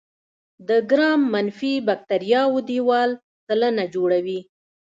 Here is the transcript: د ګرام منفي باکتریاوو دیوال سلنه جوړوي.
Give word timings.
د 0.67 0.69
ګرام 0.89 1.21
منفي 1.33 1.73
باکتریاوو 1.87 2.59
دیوال 2.69 3.09
سلنه 3.45 3.83
جوړوي. 3.95 4.39